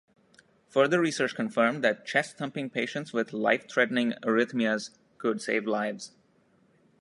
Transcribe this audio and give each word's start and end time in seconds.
Further 0.69 0.99
research 0.99 1.35
confirmed 1.35 1.83
that 1.83 2.07
chest 2.07 2.35
thumping 2.37 2.71
patients 2.71 3.13
with 3.13 3.33
life-threatening 3.33 4.13
arrhythmias 4.23 4.89
could 5.19 5.43
save 5.43 5.67
lives. 5.67 6.13